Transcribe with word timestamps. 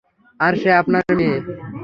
আর 0.39 0.53
সে 0.55 0.69
আপনার 0.73 1.03
মেয়ে। 1.17 1.37